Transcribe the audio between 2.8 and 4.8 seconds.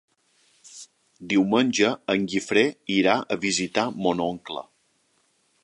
irà a visitar mon oncle.